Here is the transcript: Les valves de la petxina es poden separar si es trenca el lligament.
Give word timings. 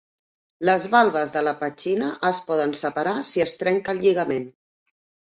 Les 0.67 0.85
valves 0.93 1.33
de 1.35 1.43
la 1.47 1.51
petxina 1.59 2.07
es 2.29 2.39
poden 2.47 2.73
separar 2.79 3.13
si 3.27 3.43
es 3.45 3.53
trenca 3.59 3.95
el 3.97 4.01
lligament. 4.07 4.49